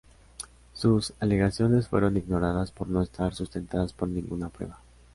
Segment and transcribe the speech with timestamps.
[0.73, 4.79] Sus alegaciones fueron ignoradas por no estar sustentadas por ninguna prueba.